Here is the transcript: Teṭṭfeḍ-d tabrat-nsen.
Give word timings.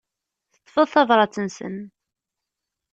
Teṭṭfeḍ-d 0.53 0.89
tabrat-nsen. 0.93 1.75